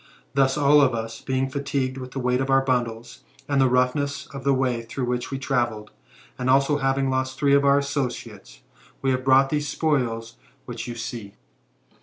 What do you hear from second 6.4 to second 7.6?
also having lost three